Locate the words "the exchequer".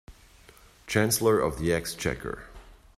1.59-2.45